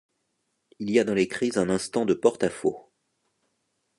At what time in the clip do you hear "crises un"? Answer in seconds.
1.27-1.69